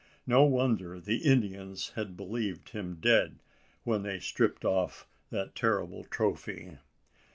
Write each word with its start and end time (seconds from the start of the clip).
No 0.25 0.45
wonder 0.45 0.99
the 0.99 1.17
Indians 1.17 1.89
had 1.89 2.17
believed 2.17 2.69
him 2.69 2.95
dead, 2.99 3.37
when 3.83 4.01
they 4.01 4.19
stripped 4.19 4.65
off 4.65 5.07
that 5.29 5.53
terrible 5.53 6.05
trophy! 6.05 6.79